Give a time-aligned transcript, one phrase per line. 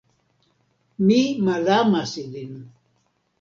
[1.09, 1.17] Mi
[1.49, 2.57] malamas ilin.